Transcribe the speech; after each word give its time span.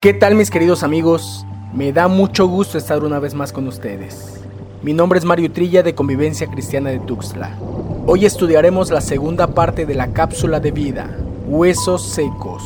¿Qué 0.00 0.14
tal 0.14 0.36
mis 0.36 0.52
queridos 0.52 0.84
amigos? 0.84 1.44
Me 1.74 1.92
da 1.92 2.06
mucho 2.06 2.46
gusto 2.46 2.78
estar 2.78 3.02
una 3.02 3.18
vez 3.18 3.34
más 3.34 3.52
con 3.52 3.66
ustedes. 3.66 4.40
Mi 4.80 4.92
nombre 4.92 5.18
es 5.18 5.24
Mario 5.24 5.50
Trilla 5.50 5.82
de 5.82 5.96
Convivencia 5.96 6.46
Cristiana 6.46 6.90
de 6.90 7.00
Tuxtla. 7.00 7.58
Hoy 8.06 8.24
estudiaremos 8.24 8.92
la 8.92 9.00
segunda 9.00 9.48
parte 9.48 9.86
de 9.86 9.96
la 9.96 10.12
cápsula 10.12 10.60
de 10.60 10.70
vida, 10.70 11.10
huesos 11.48 12.10
secos. 12.10 12.62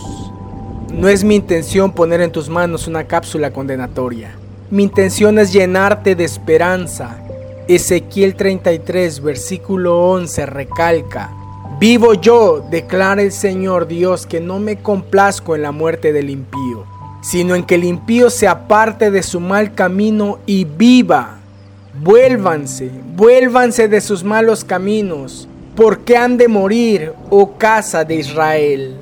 No 0.93 1.09
es 1.09 1.25
mi 1.25 1.37
intención 1.37 1.93
poner 1.93 2.21
en 2.21 2.33
tus 2.33 2.51
manos 2.51 2.87
una 2.87 3.05
cápsula 3.05 3.51
condenatoria. 3.51 4.37
Mi 4.71 4.83
intención 4.83 5.39
es 5.39 5.55
llenarte 5.55 6.15
de 6.15 6.25
esperanza. 6.25 7.19
Ezequiel 7.67 8.35
33, 8.35 9.23
versículo 9.23 10.03
11 10.11 10.45
recalca, 10.45 11.31
Vivo 11.81 12.13
yo, 12.13 12.63
declara 12.71 13.23
el 13.23 13.33
Señor 13.33 13.89
Dios, 13.89 14.27
que 14.27 14.39
no 14.39 14.59
me 14.59 14.77
complazco 14.83 15.57
en 15.57 15.63
la 15.63 15.73
muerte 15.73 16.13
del 16.13 16.29
impío 16.29 16.92
sino 17.23 17.55
en 17.55 17.63
que 17.63 17.77
el 17.77 17.85
impío 17.85 18.29
se 18.29 18.47
aparte 18.47 19.11
de 19.11 19.23
su 19.23 19.41
mal 19.41 19.75
camino 19.75 20.41
y 20.45 20.65
viva. 20.65 21.39
Vuélvanse, 22.03 22.91
vuélvanse 23.17 23.89
de 23.89 24.01
sus 24.01 24.25
malos 24.25 24.65
caminos, 24.65 25.49
porque 25.75 26.17
han 26.17 26.37
de 26.37 26.49
morir, 26.49 27.13
oh 27.31 27.57
casa 27.57 28.05
de 28.05 28.17
Israel. 28.17 28.97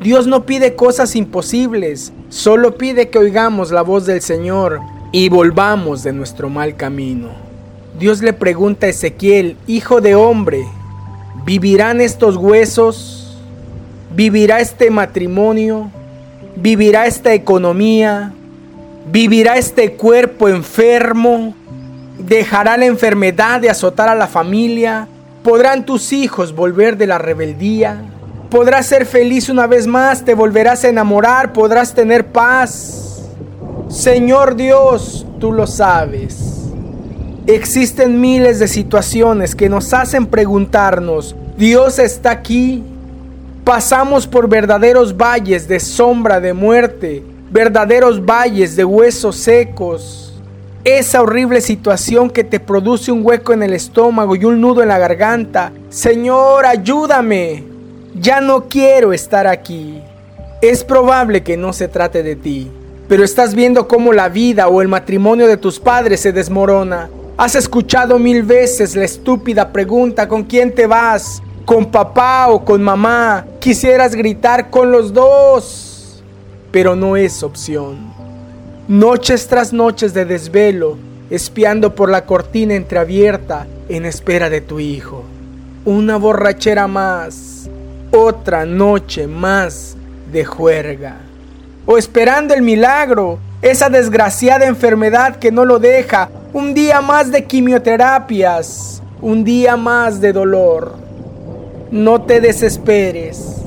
Dios 0.00 0.26
no 0.26 0.44
pide 0.44 0.74
cosas 0.74 1.14
imposibles, 1.16 2.12
solo 2.28 2.76
pide 2.76 3.08
que 3.10 3.18
oigamos 3.18 3.70
la 3.70 3.82
voz 3.82 4.06
del 4.06 4.22
Señor 4.22 4.80
y 5.12 5.28
volvamos 5.28 6.02
de 6.02 6.12
nuestro 6.12 6.48
mal 6.48 6.76
camino. 6.76 7.28
Dios 7.98 8.22
le 8.22 8.32
pregunta 8.32 8.86
a 8.86 8.90
Ezequiel, 8.90 9.56
hijo 9.66 10.00
de 10.00 10.14
hombre, 10.14 10.66
¿vivirán 11.44 12.00
estos 12.00 12.36
huesos? 12.36 13.38
¿Vivirá 14.14 14.60
este 14.60 14.90
matrimonio? 14.90 15.90
Vivirá 16.56 17.06
esta 17.06 17.32
economía, 17.34 18.32
vivirá 19.10 19.56
este 19.56 19.92
cuerpo 19.92 20.48
enfermo, 20.48 21.54
dejará 22.18 22.76
la 22.76 22.86
enfermedad 22.86 23.60
de 23.60 23.70
azotar 23.70 24.08
a 24.08 24.14
la 24.14 24.26
familia, 24.26 25.06
podrán 25.42 25.84
tus 25.84 26.12
hijos 26.12 26.54
volver 26.54 26.96
de 26.96 27.06
la 27.06 27.18
rebeldía, 27.18 28.02
podrás 28.50 28.86
ser 28.86 29.06
feliz 29.06 29.48
una 29.48 29.66
vez 29.66 29.86
más, 29.86 30.24
te 30.24 30.34
volverás 30.34 30.84
a 30.84 30.88
enamorar, 30.88 31.52
podrás 31.52 31.94
tener 31.94 32.26
paz. 32.26 33.28
Señor 33.88 34.56
Dios, 34.56 35.26
tú 35.38 35.52
lo 35.52 35.66
sabes. 35.66 36.70
Existen 37.46 38.20
miles 38.20 38.58
de 38.58 38.66
situaciones 38.66 39.54
que 39.54 39.68
nos 39.68 39.94
hacen 39.94 40.26
preguntarnos, 40.26 41.36
¿Dios 41.56 42.00
está 42.00 42.32
aquí? 42.32 42.82
Pasamos 43.66 44.28
por 44.28 44.48
verdaderos 44.48 45.16
valles 45.16 45.66
de 45.66 45.80
sombra 45.80 46.38
de 46.38 46.52
muerte, 46.52 47.24
verdaderos 47.50 48.24
valles 48.24 48.76
de 48.76 48.84
huesos 48.84 49.34
secos. 49.34 50.40
Esa 50.84 51.20
horrible 51.20 51.60
situación 51.60 52.30
que 52.30 52.44
te 52.44 52.60
produce 52.60 53.10
un 53.10 53.26
hueco 53.26 53.52
en 53.52 53.64
el 53.64 53.72
estómago 53.72 54.36
y 54.36 54.44
un 54.44 54.60
nudo 54.60 54.82
en 54.82 54.88
la 54.88 55.00
garganta. 55.00 55.72
Señor, 55.88 56.64
ayúdame. 56.64 57.64
Ya 58.14 58.40
no 58.40 58.68
quiero 58.68 59.12
estar 59.12 59.48
aquí. 59.48 60.00
Es 60.62 60.84
probable 60.84 61.42
que 61.42 61.56
no 61.56 61.72
se 61.72 61.88
trate 61.88 62.22
de 62.22 62.36
ti, 62.36 62.70
pero 63.08 63.24
estás 63.24 63.52
viendo 63.56 63.88
cómo 63.88 64.12
la 64.12 64.28
vida 64.28 64.68
o 64.68 64.80
el 64.80 64.86
matrimonio 64.86 65.48
de 65.48 65.56
tus 65.56 65.80
padres 65.80 66.20
se 66.20 66.32
desmorona. 66.32 67.10
Has 67.36 67.56
escuchado 67.56 68.20
mil 68.20 68.44
veces 68.44 68.94
la 68.94 69.04
estúpida 69.04 69.72
pregunta 69.72 70.28
¿con 70.28 70.44
quién 70.44 70.72
te 70.72 70.86
vas? 70.86 71.42
con 71.66 71.86
papá 71.86 72.46
o 72.48 72.64
con 72.64 72.80
mamá, 72.80 73.44
quisieras 73.66 74.14
gritar 74.14 74.70
con 74.70 74.92
los 74.92 75.12
dos, 75.12 76.22
pero 76.70 76.94
no 76.94 77.16
es 77.16 77.42
opción. 77.42 77.96
Noches 78.86 79.48
tras 79.48 79.72
noches 79.72 80.14
de 80.14 80.24
desvelo, 80.24 80.96
espiando 81.30 81.92
por 81.92 82.08
la 82.08 82.26
cortina 82.26 82.74
entreabierta 82.74 83.66
en 83.88 84.06
espera 84.06 84.50
de 84.50 84.60
tu 84.60 84.78
hijo. 84.78 85.24
Una 85.84 86.16
borrachera 86.16 86.86
más, 86.86 87.68
otra 88.12 88.64
noche 88.64 89.26
más 89.26 89.96
de 90.30 90.44
juerga. 90.44 91.16
O 91.86 91.98
esperando 91.98 92.54
el 92.54 92.62
milagro, 92.62 93.40
esa 93.62 93.90
desgraciada 93.90 94.66
enfermedad 94.66 95.40
que 95.40 95.50
no 95.50 95.64
lo 95.64 95.80
deja, 95.80 96.30
un 96.52 96.72
día 96.72 97.00
más 97.00 97.32
de 97.32 97.42
quimioterapias, 97.46 99.02
un 99.20 99.42
día 99.42 99.76
más 99.76 100.20
de 100.20 100.32
dolor 100.32 101.05
no 101.90 102.22
te 102.22 102.40
desesperes. 102.40 103.62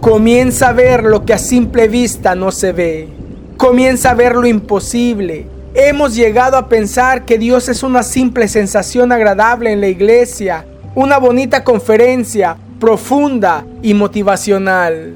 Comienza 0.00 0.68
a 0.68 0.72
ver 0.72 1.04
lo 1.04 1.24
que 1.24 1.34
a 1.34 1.38
simple 1.38 1.88
vista 1.88 2.34
no 2.34 2.52
se 2.52 2.72
ve. 2.72 3.08
Comienza 3.56 4.10
a 4.10 4.14
ver 4.14 4.34
lo 4.36 4.46
imposible. 4.46 5.46
Hemos 5.74 6.14
llegado 6.14 6.56
a 6.56 6.68
pensar 6.68 7.24
que 7.24 7.38
Dios 7.38 7.68
es 7.68 7.82
una 7.82 8.02
simple 8.02 8.46
sensación 8.48 9.12
agradable 9.12 9.72
en 9.72 9.80
la 9.80 9.88
iglesia, 9.88 10.66
una 10.94 11.18
bonita 11.18 11.64
conferencia 11.64 12.56
profunda 12.78 13.64
y 13.82 13.94
motivacional. 13.94 15.14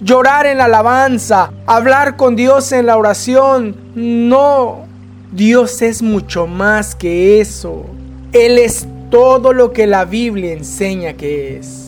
Llorar 0.00 0.46
en 0.46 0.58
la 0.58 0.66
alabanza, 0.66 1.50
hablar 1.66 2.16
con 2.16 2.36
Dios 2.36 2.70
en 2.72 2.86
la 2.86 2.96
oración. 2.96 3.74
No, 3.96 4.86
Dios 5.32 5.82
es 5.82 6.00
mucho 6.00 6.46
más 6.46 6.94
que 6.94 7.40
eso. 7.40 7.84
Él 8.32 8.58
es 8.58 8.86
todo 9.10 9.52
lo 9.52 9.72
que 9.72 9.86
la 9.86 10.04
Biblia 10.04 10.52
enseña 10.52 11.14
que 11.14 11.58
es. 11.58 11.87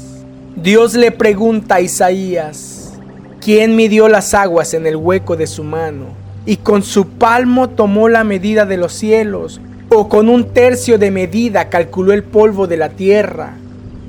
Dios 0.62 0.92
le 0.92 1.10
pregunta 1.10 1.76
a 1.76 1.80
Isaías, 1.80 2.92
¿quién 3.40 3.76
midió 3.76 4.08
las 4.08 4.34
aguas 4.34 4.74
en 4.74 4.86
el 4.86 4.94
hueco 4.94 5.34
de 5.34 5.46
su 5.46 5.64
mano? 5.64 6.08
Y 6.44 6.58
con 6.58 6.82
su 6.82 7.08
palmo 7.08 7.70
tomó 7.70 8.10
la 8.10 8.24
medida 8.24 8.66
de 8.66 8.76
los 8.76 8.92
cielos, 8.92 9.58
o 9.88 10.10
con 10.10 10.28
un 10.28 10.52
tercio 10.52 10.98
de 10.98 11.10
medida 11.10 11.70
calculó 11.70 12.12
el 12.12 12.24
polvo 12.24 12.66
de 12.66 12.76
la 12.76 12.90
tierra. 12.90 13.54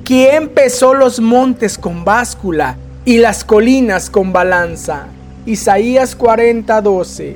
¿Quién 0.04 0.50
pesó 0.50 0.92
los 0.92 1.20
montes 1.20 1.78
con 1.78 2.04
báscula 2.04 2.76
y 3.06 3.16
las 3.16 3.44
colinas 3.44 4.10
con 4.10 4.34
balanza? 4.34 5.06
Isaías 5.46 6.14
40:12. 6.18 7.34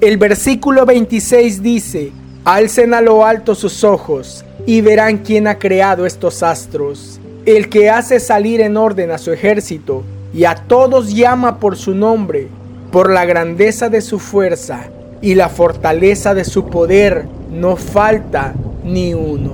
El 0.00 0.16
versículo 0.16 0.86
26 0.86 1.60
dice, 1.60 2.12
Alcen 2.44 2.94
a 2.94 3.00
lo 3.00 3.26
alto 3.26 3.56
sus 3.56 3.82
ojos 3.82 4.44
y 4.64 4.80
verán 4.80 5.18
quién 5.18 5.48
ha 5.48 5.58
creado 5.58 6.06
estos 6.06 6.44
astros 6.44 7.18
el 7.46 7.68
que 7.68 7.90
hace 7.90 8.20
salir 8.20 8.60
en 8.60 8.76
orden 8.76 9.10
a 9.10 9.18
su 9.18 9.32
ejército 9.32 10.02
y 10.32 10.44
a 10.44 10.54
todos 10.54 11.14
llama 11.14 11.60
por 11.60 11.76
su 11.76 11.94
nombre, 11.94 12.48
por 12.90 13.10
la 13.10 13.24
grandeza 13.24 13.88
de 13.88 14.00
su 14.00 14.18
fuerza 14.18 14.88
y 15.20 15.34
la 15.34 15.48
fortaleza 15.48 16.34
de 16.34 16.44
su 16.44 16.66
poder, 16.66 17.26
no 17.50 17.76
falta 17.76 18.54
ni 18.84 19.14
uno. 19.14 19.52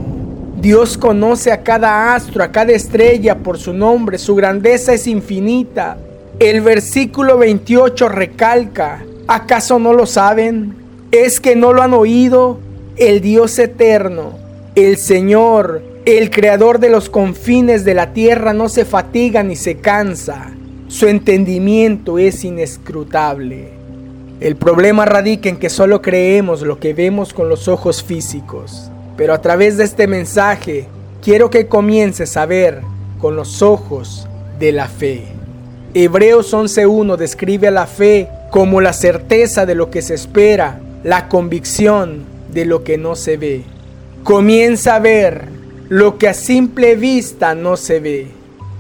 Dios 0.61 0.99
conoce 0.99 1.53
a 1.53 1.63
cada 1.63 2.15
astro, 2.15 2.45
a 2.45 2.53
cada 2.53 2.73
estrella 2.73 3.39
por 3.39 3.59
su 3.59 3.73
nombre, 3.73 4.19
su 4.19 4.35
grandeza 4.35 4.93
es 4.93 5.07
infinita. 5.07 5.97
El 6.39 6.61
versículo 6.61 7.39
28 7.39 8.09
recalca, 8.09 9.03
¿acaso 9.27 9.79
no 9.79 9.93
lo 9.93 10.07
saben? 10.07 10.75
¿Es 11.13 11.41
que 11.41 11.57
no 11.57 11.73
lo 11.73 11.83
han 11.83 11.95
oído? 11.95 12.59
El 12.97 13.21
Dios 13.21 13.59
eterno, 13.59 14.33
el 14.75 14.97
Señor, 14.97 15.83
el 16.19 16.31
creador 16.31 16.79
de 16.81 16.91
los 16.91 17.11
confines 17.11 17.85
de 17.85 17.95
la 17.95 18.13
tierra 18.13 18.53
no 18.53 18.69
se 18.69 18.85
fatiga 18.85 19.43
ni 19.43 19.57
se 19.57 19.77
cansa. 19.77 20.51
Su 20.89 21.07
entendimiento 21.07 22.19
es 22.19 22.45
inescrutable. 22.45 23.69
El 24.41 24.57
problema 24.57 25.05
radica 25.05 25.49
en 25.49 25.59
que 25.59 25.69
solo 25.69 26.01
creemos 26.01 26.63
lo 26.63 26.81
que 26.81 26.95
vemos 26.95 27.35
con 27.35 27.49
los 27.49 27.69
ojos 27.69 28.03
físicos. 28.03 28.91
Pero 29.17 29.35
a 29.35 29.43
través 29.43 29.77
de 29.77 29.85
este 29.85 30.07
mensaje 30.07 30.87
quiero 31.23 31.51
que 31.51 31.67
comiences 31.67 32.37
a 32.37 32.47
ver 32.47 32.81
con 33.21 33.37
los 33.37 33.61
ojos 33.61 34.27
de 34.59 34.73
la 34.73 34.89
fe. 34.89 35.25
Hebreos 35.93 36.55
11.1 36.55 37.17
describe 37.17 37.69
a 37.69 37.73
la 37.73 37.87
fe 37.87 38.29
como 38.51 38.81
la 38.81 38.93
certeza 38.93 39.67
de 39.67 39.75
lo 39.75 39.91
que 39.91 40.03
se 40.03 40.15
espera, 40.15 40.81
la 41.05 41.29
convicción 41.29 42.25
de 42.53 42.65
lo 42.65 42.83
que 42.85 42.97
no 42.97 43.17
se 43.17 43.37
ve. 43.37 43.65
Comienza 44.25 44.97
a 44.97 45.01
ver 45.01 45.60
lo 45.91 46.19
que 46.19 46.29
a 46.29 46.35
simple 46.35 46.95
vista 46.95 47.57
no 47.57 47.77
se 47.77 47.99
ve. 47.99 48.29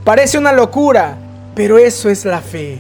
Parece 0.05 0.39
una 0.39 0.53
locura, 0.53 1.19
pero 1.57 1.77
eso 1.77 2.09
es 2.09 2.25
la 2.25 2.41
fe. 2.41 2.79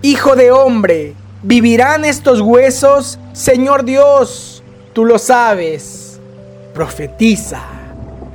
Hijo 0.00 0.36
de 0.36 0.52
hombre, 0.52 1.14
¿vivirán 1.42 2.04
estos 2.04 2.40
huesos? 2.40 3.18
Señor 3.32 3.84
Dios, 3.84 4.62
tú 4.92 5.04
lo 5.04 5.18
sabes. 5.18 6.20
Profetiza. 6.72 7.60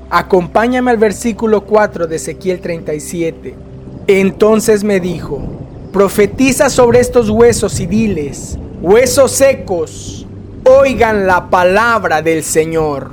Acompáñame 0.09 0.91
al 0.91 0.97
versículo 0.97 1.61
4 1.61 2.05
de 2.05 2.17
Ezequiel 2.17 2.59
37. 2.59 3.55
Entonces 4.07 4.83
me 4.83 4.99
dijo, 4.99 5.41
profetiza 5.93 6.69
sobre 6.69 6.99
estos 6.99 7.29
huesos 7.29 7.79
y 7.79 7.85
diles, 7.85 8.57
huesos 8.81 9.31
secos, 9.31 10.27
oigan 10.65 11.25
la 11.25 11.49
palabra 11.49 12.21
del 12.21 12.43
Señor. 12.43 13.11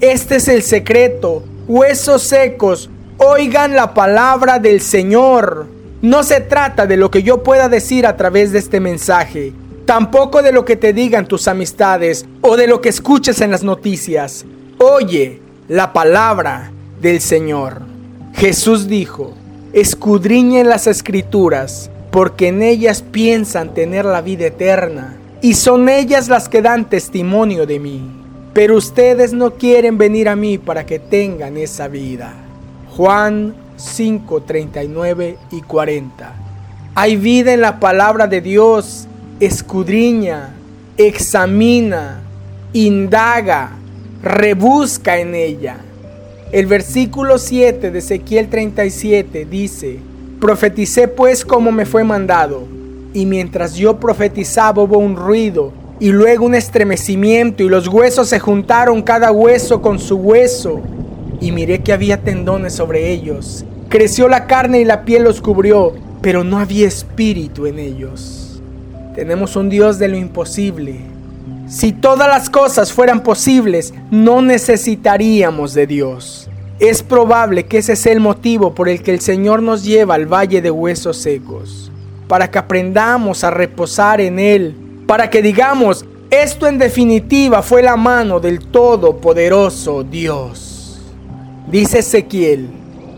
Este 0.00 0.34
es 0.36 0.48
el 0.48 0.64
secreto 0.64 1.44
huesos 1.68 2.22
secos, 2.22 2.90
oigan 3.18 3.74
la 3.74 3.94
palabra 3.94 4.58
del 4.58 4.80
Señor. 4.80 5.66
No 6.00 6.22
se 6.22 6.40
trata 6.40 6.86
de 6.86 6.96
lo 6.96 7.10
que 7.10 7.22
yo 7.22 7.42
pueda 7.42 7.68
decir 7.68 8.06
a 8.06 8.16
través 8.16 8.52
de 8.52 8.58
este 8.58 8.80
mensaje. 8.80 9.52
tampoco 9.84 10.42
de 10.42 10.52
lo 10.52 10.64
que 10.64 10.76
te 10.76 10.92
digan 10.92 11.26
tus 11.26 11.48
amistades 11.48 12.24
o 12.40 12.56
de 12.56 12.66
lo 12.66 12.80
que 12.80 12.88
escuches 12.88 13.40
en 13.40 13.50
las 13.50 13.62
noticias. 13.62 14.44
Oye 14.78 15.40
la 15.68 15.92
palabra 15.92 16.72
del 17.00 17.20
Señor. 17.20 17.82
Jesús 18.34 18.88
dijo, 18.88 19.34
escudriñen 19.72 20.68
las 20.68 20.86
escrituras, 20.86 21.90
porque 22.10 22.48
en 22.48 22.62
ellas 22.62 23.02
piensan 23.02 23.74
tener 23.74 24.04
la 24.04 24.20
vida 24.20 24.46
eterna, 24.46 25.16
y 25.40 25.54
son 25.54 25.88
ellas 25.88 26.28
las 26.28 26.48
que 26.48 26.62
dan 26.62 26.88
testimonio 26.88 27.66
de 27.66 27.78
mí. 27.78 28.21
Pero 28.52 28.76
ustedes 28.76 29.32
no 29.32 29.52
quieren 29.52 29.96
venir 29.96 30.28
a 30.28 30.36
mí 30.36 30.58
para 30.58 30.84
que 30.84 30.98
tengan 30.98 31.56
esa 31.56 31.88
vida. 31.88 32.34
Juan 32.96 33.54
5, 33.76 34.42
39 34.42 35.38
y 35.50 35.62
40. 35.62 36.32
Hay 36.94 37.16
vida 37.16 37.54
en 37.54 37.62
la 37.62 37.80
palabra 37.80 38.26
de 38.26 38.42
Dios. 38.42 39.08
Escudriña, 39.40 40.50
examina, 40.98 42.20
indaga, 42.74 43.72
rebusca 44.22 45.18
en 45.18 45.34
ella. 45.34 45.78
El 46.52 46.66
versículo 46.66 47.38
7 47.38 47.90
de 47.90 47.98
Ezequiel 47.98 48.48
37 48.48 49.46
dice, 49.46 49.98
Profeticé 50.38 51.08
pues 51.08 51.44
como 51.46 51.72
me 51.72 51.86
fue 51.86 52.04
mandado, 52.04 52.64
y 53.14 53.24
mientras 53.24 53.74
yo 53.74 53.98
profetizaba 53.98 54.82
hubo 54.82 54.98
un 54.98 55.16
ruido, 55.16 55.72
y 56.02 56.10
luego 56.10 56.46
un 56.46 56.56
estremecimiento, 56.56 57.62
y 57.62 57.68
los 57.68 57.86
huesos 57.86 58.28
se 58.28 58.40
juntaron 58.40 59.02
cada 59.02 59.30
hueso 59.30 59.80
con 59.80 60.00
su 60.00 60.16
hueso, 60.16 60.80
y 61.40 61.52
miré 61.52 61.78
que 61.78 61.92
había 61.92 62.24
tendones 62.24 62.72
sobre 62.72 63.12
ellos. 63.12 63.64
Creció 63.88 64.26
la 64.26 64.48
carne 64.48 64.80
y 64.80 64.84
la 64.84 65.04
piel 65.04 65.22
los 65.22 65.40
cubrió, 65.40 65.92
pero 66.20 66.42
no 66.42 66.58
había 66.58 66.88
espíritu 66.88 67.66
en 67.66 67.78
ellos. 67.78 68.60
Tenemos 69.14 69.54
un 69.54 69.68
Dios 69.68 70.00
de 70.00 70.08
lo 70.08 70.16
imposible. 70.16 71.02
Si 71.68 71.92
todas 71.92 72.26
las 72.26 72.50
cosas 72.50 72.92
fueran 72.92 73.22
posibles, 73.22 73.94
no 74.10 74.42
necesitaríamos 74.42 75.72
de 75.72 75.86
Dios. 75.86 76.50
Es 76.80 77.04
probable 77.04 77.66
que 77.66 77.78
ese 77.78 77.94
sea 77.94 78.12
el 78.12 78.18
motivo 78.18 78.74
por 78.74 78.88
el 78.88 79.04
que 79.04 79.12
el 79.12 79.20
Señor 79.20 79.62
nos 79.62 79.84
lleva 79.84 80.16
al 80.16 80.26
valle 80.26 80.60
de 80.62 80.70
huesos 80.72 81.18
secos, 81.18 81.92
para 82.26 82.50
que 82.50 82.58
aprendamos 82.58 83.44
a 83.44 83.52
reposar 83.52 84.20
en 84.20 84.40
Él, 84.40 84.81
para 85.12 85.28
que 85.28 85.42
digamos, 85.42 86.06
esto 86.30 86.66
en 86.66 86.78
definitiva 86.78 87.62
fue 87.62 87.82
la 87.82 87.96
mano 87.98 88.40
del 88.40 88.60
Todopoderoso 88.60 90.02
Dios. 90.02 90.98
Dice 91.70 91.98
Ezequiel, 91.98 92.70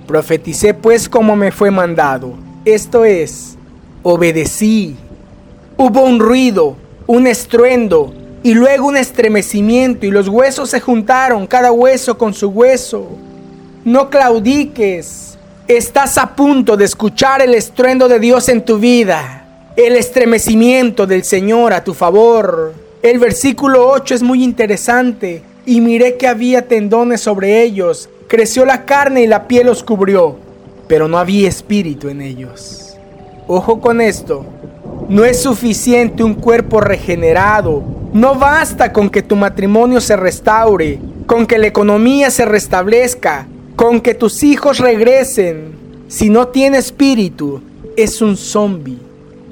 profeticé 0.04 0.74
pues 0.74 1.08
como 1.08 1.36
me 1.36 1.52
fue 1.52 1.70
mandado, 1.70 2.34
esto 2.64 3.04
es, 3.04 3.56
obedecí. 4.02 4.96
Hubo 5.76 6.00
un 6.02 6.18
ruido, 6.18 6.74
un 7.06 7.28
estruendo, 7.28 8.12
y 8.42 8.54
luego 8.54 8.88
un 8.88 8.96
estremecimiento, 8.96 10.04
y 10.04 10.10
los 10.10 10.26
huesos 10.26 10.70
se 10.70 10.80
juntaron, 10.80 11.46
cada 11.46 11.70
hueso 11.70 12.18
con 12.18 12.34
su 12.34 12.48
hueso. 12.48 13.06
No 13.84 14.10
claudiques, 14.10 15.38
estás 15.68 16.18
a 16.18 16.34
punto 16.34 16.76
de 16.76 16.86
escuchar 16.86 17.40
el 17.40 17.54
estruendo 17.54 18.08
de 18.08 18.18
Dios 18.18 18.48
en 18.48 18.64
tu 18.64 18.78
vida, 18.78 19.43
el 19.76 19.96
estremecimiento 19.96 21.06
del 21.06 21.24
Señor 21.24 21.72
a 21.72 21.82
tu 21.82 21.94
favor. 21.94 22.74
El 23.02 23.18
versículo 23.18 23.88
8 23.88 24.14
es 24.14 24.22
muy 24.22 24.42
interesante, 24.42 25.42
y 25.66 25.80
miré 25.80 26.16
que 26.16 26.28
había 26.28 26.68
tendones 26.68 27.20
sobre 27.20 27.62
ellos, 27.62 28.08
Creció 28.26 28.64
la 28.64 28.86
carne 28.86 29.22
y 29.22 29.26
la 29.26 29.46
piel 29.46 29.66
los 29.66 29.84
cubrió, 29.84 30.36
pero 30.88 31.08
no 31.08 31.18
había 31.18 31.46
espíritu 31.46 32.08
en 32.08 32.22
ellos. 32.22 32.96
Ojo 33.46 33.80
con 33.80 34.00
esto, 34.00 34.46
no 35.10 35.26
es 35.26 35.42
suficiente 35.42 36.24
un 36.24 36.34
cuerpo 36.34 36.80
regenerado, 36.80 37.82
no 38.14 38.34
basta 38.34 38.92
con 38.92 39.10
que 39.10 39.22
tu 39.22 39.36
matrimonio 39.36 40.00
se 40.00 40.16
restaure, 40.16 40.98
con 41.26 41.46
que 41.46 41.58
la 41.58 41.66
economía 41.66 42.30
se 42.30 42.46
restablezca, 42.46 43.46
con 43.76 44.00
que 44.00 44.14
tus 44.14 44.42
hijos 44.42 44.78
regresen. 44.78 45.72
Si 46.08 46.30
no 46.30 46.48
tiene 46.48 46.78
espíritu, 46.78 47.60
es 47.94 48.22
un 48.22 48.38
zombie, 48.38 48.98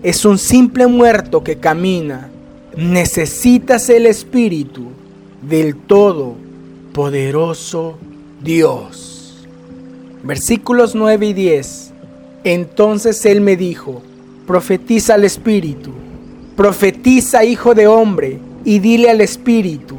es 0.03 0.25
un 0.25 0.39
simple 0.39 0.87
muerto 0.87 1.45
que 1.45 1.57
camina. 1.57 2.29
Necesitas 2.77 3.89
el 3.91 4.07
espíritu 4.07 4.87
del 5.43 5.77
todo 5.77 6.35
poderoso 6.93 7.99
Dios. 8.43 9.47
Versículos 10.23 10.95
9 10.95 11.27
y 11.27 11.33
10. 11.33 11.93
Entonces 12.45 13.25
él 13.27 13.41
me 13.41 13.57
dijo, 13.57 14.03
profetiza 14.47 15.15
al 15.15 15.25
Espíritu, 15.25 15.91
profetiza 16.57 17.45
hijo 17.45 17.75
de 17.75 17.87
hombre, 17.87 18.41
y 18.65 18.79
dile 18.79 19.11
al 19.11 19.21
Espíritu, 19.21 19.97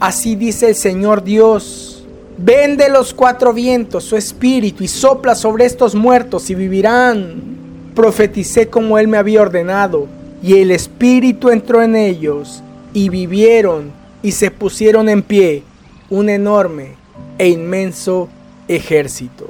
así 0.00 0.36
dice 0.36 0.68
el 0.68 0.74
Señor 0.74 1.22
Dios, 1.22 2.04
vende 2.38 2.88
los 2.88 3.14
cuatro 3.14 3.52
vientos 3.52 4.04
su 4.04 4.16
espíritu 4.16 4.84
y 4.84 4.88
sopla 4.88 5.34
sobre 5.34 5.64
estos 5.64 5.94
muertos 5.94 6.50
y 6.50 6.54
vivirán. 6.54 7.55
Profeticé 7.96 8.68
como 8.68 8.98
él 8.98 9.08
me 9.08 9.16
había 9.16 9.40
ordenado, 9.40 10.06
y 10.42 10.58
el 10.58 10.70
espíritu 10.70 11.48
entró 11.48 11.82
en 11.82 11.96
ellos, 11.96 12.62
y 12.92 13.08
vivieron 13.08 13.90
y 14.22 14.32
se 14.32 14.50
pusieron 14.50 15.08
en 15.08 15.22
pie 15.22 15.62
un 16.10 16.28
enorme 16.28 16.90
e 17.38 17.48
inmenso 17.48 18.28
ejército. 18.68 19.48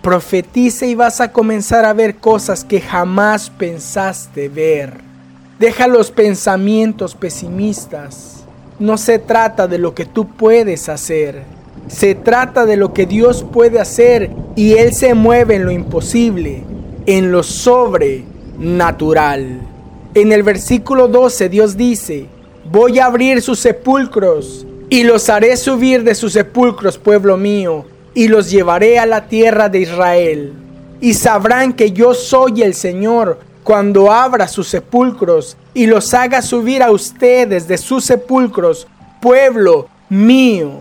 Profetiza 0.00 0.86
y 0.86 0.94
vas 0.94 1.20
a 1.20 1.32
comenzar 1.32 1.84
a 1.84 1.92
ver 1.92 2.16
cosas 2.16 2.64
que 2.64 2.80
jamás 2.80 3.50
pensaste 3.50 4.48
ver. 4.48 4.94
Deja 5.58 5.86
los 5.88 6.12
pensamientos 6.12 7.16
pesimistas. 7.16 8.44
No 8.78 8.96
se 8.96 9.18
trata 9.18 9.66
de 9.66 9.78
lo 9.78 9.92
que 9.94 10.04
tú 10.04 10.28
puedes 10.28 10.88
hacer. 10.88 11.42
Se 11.88 12.14
trata 12.14 12.64
de 12.64 12.76
lo 12.76 12.92
que 12.92 13.06
Dios 13.06 13.44
puede 13.52 13.80
hacer 13.80 14.30
y 14.54 14.74
Él 14.74 14.92
se 14.92 15.14
mueve 15.14 15.56
en 15.56 15.64
lo 15.64 15.72
imposible, 15.72 16.62
en 17.06 17.32
lo 17.32 17.42
sobrenatural. 17.42 19.60
En 20.14 20.32
el 20.32 20.42
versículo 20.42 21.08
12 21.08 21.48
Dios 21.48 21.76
dice, 21.76 22.26
voy 22.70 22.98
a 22.98 23.06
abrir 23.06 23.42
sus 23.42 23.58
sepulcros 23.58 24.66
y 24.90 25.04
los 25.04 25.28
haré 25.28 25.56
subir 25.56 26.04
de 26.04 26.14
sus 26.14 26.34
sepulcros, 26.34 26.98
pueblo 26.98 27.36
mío, 27.36 27.86
y 28.14 28.28
los 28.28 28.50
llevaré 28.50 28.98
a 28.98 29.06
la 29.06 29.26
tierra 29.26 29.70
de 29.70 29.80
Israel. 29.80 30.52
Y 31.00 31.14
sabrán 31.14 31.72
que 31.72 31.92
yo 31.92 32.12
soy 32.12 32.62
el 32.62 32.74
Señor 32.74 33.38
cuando 33.64 34.12
abra 34.12 34.48
sus 34.48 34.68
sepulcros 34.68 35.56
y 35.72 35.86
los 35.86 36.12
haga 36.14 36.42
subir 36.42 36.82
a 36.82 36.90
ustedes 36.90 37.68
de 37.68 37.78
sus 37.78 38.04
sepulcros, 38.04 38.86
pueblo 39.20 39.88
mío. 40.08 40.72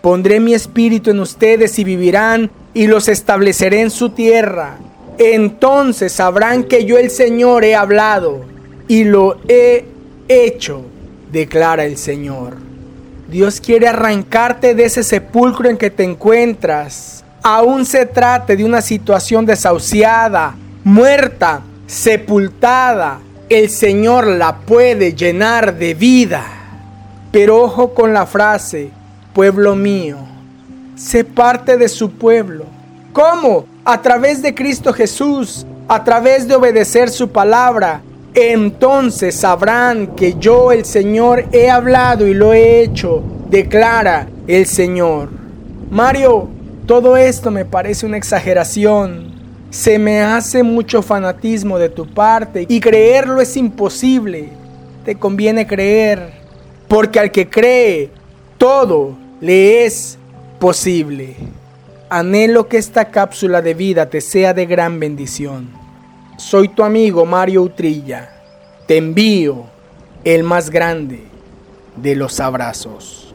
Pondré 0.00 0.38
mi 0.38 0.54
espíritu 0.54 1.10
en 1.10 1.20
ustedes 1.20 1.78
y 1.78 1.84
vivirán 1.84 2.50
y 2.74 2.86
los 2.86 3.08
estableceré 3.08 3.80
en 3.80 3.90
su 3.90 4.10
tierra. 4.10 4.78
Entonces 5.18 6.12
sabrán 6.12 6.64
que 6.64 6.84
yo 6.84 6.96
el 6.96 7.10
Señor 7.10 7.64
he 7.64 7.74
hablado 7.74 8.44
y 8.86 9.02
lo 9.02 9.38
he 9.48 9.84
hecho, 10.28 10.82
declara 11.32 11.84
el 11.84 11.96
Señor. 11.96 12.56
Dios 13.28 13.60
quiere 13.60 13.88
arrancarte 13.88 14.74
de 14.74 14.84
ese 14.84 15.02
sepulcro 15.02 15.68
en 15.68 15.76
que 15.76 15.90
te 15.90 16.04
encuentras. 16.04 17.24
Aún 17.42 17.84
se 17.84 18.06
trate 18.06 18.56
de 18.56 18.64
una 18.64 18.80
situación 18.80 19.44
desahuciada, 19.44 20.54
muerta, 20.84 21.62
sepultada. 21.86 23.18
El 23.48 23.70
Señor 23.70 24.26
la 24.26 24.58
puede 24.58 25.14
llenar 25.14 25.76
de 25.76 25.94
vida. 25.94 26.44
Pero 27.32 27.62
ojo 27.62 27.92
con 27.92 28.14
la 28.14 28.24
frase, 28.24 28.90
pueblo 29.34 29.74
mío. 29.74 30.16
Sé 30.96 31.24
parte 31.24 31.76
de 31.76 31.88
su 31.88 32.12
pueblo. 32.12 32.64
¿Cómo? 33.12 33.66
A 33.90 34.02
través 34.02 34.42
de 34.42 34.54
Cristo 34.54 34.92
Jesús, 34.92 35.64
a 35.88 36.04
través 36.04 36.46
de 36.46 36.54
obedecer 36.54 37.08
su 37.08 37.30
palabra, 37.30 38.02
entonces 38.34 39.34
sabrán 39.34 40.08
que 40.08 40.34
yo 40.38 40.72
el 40.72 40.84
Señor 40.84 41.46
he 41.52 41.70
hablado 41.70 42.26
y 42.26 42.34
lo 42.34 42.52
he 42.52 42.82
hecho, 42.82 43.22
declara 43.48 44.28
el 44.46 44.66
Señor. 44.66 45.30
Mario, 45.90 46.50
todo 46.84 47.16
esto 47.16 47.50
me 47.50 47.64
parece 47.64 48.04
una 48.04 48.18
exageración. 48.18 49.32
Se 49.70 49.98
me 49.98 50.20
hace 50.20 50.62
mucho 50.62 51.00
fanatismo 51.00 51.78
de 51.78 51.88
tu 51.88 52.06
parte 52.06 52.66
y 52.68 52.80
creerlo 52.80 53.40
es 53.40 53.56
imposible. 53.56 54.50
Te 55.06 55.14
conviene 55.14 55.66
creer, 55.66 56.32
porque 56.88 57.20
al 57.20 57.30
que 57.30 57.48
cree, 57.48 58.10
todo 58.58 59.16
le 59.40 59.86
es 59.86 60.18
posible. 60.58 61.36
Anhelo 62.10 62.68
que 62.68 62.78
esta 62.78 63.10
cápsula 63.10 63.60
de 63.60 63.74
vida 63.74 64.08
te 64.08 64.22
sea 64.22 64.54
de 64.54 64.64
gran 64.64 64.98
bendición. 64.98 65.68
Soy 66.38 66.68
tu 66.68 66.82
amigo 66.82 67.26
Mario 67.26 67.62
Utrilla. 67.62 68.30
Te 68.86 68.96
envío 68.96 69.66
el 70.24 70.42
más 70.42 70.70
grande 70.70 71.24
de 71.96 72.16
los 72.16 72.40
abrazos. 72.40 73.27